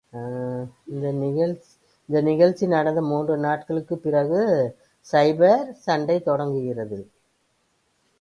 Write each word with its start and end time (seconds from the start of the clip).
இந்த 0.87 2.21
நிகழ்ச்சி 2.21 2.67
நடந்து 2.67 3.01
மூன்று 3.01 3.37
நாட்களுக்குப் 3.37 4.03
பிறகு, 4.03 4.41
கைபர்ச் 5.11 5.71
சண்டை 5.71 6.19
தொடங்கியது. 6.21 6.99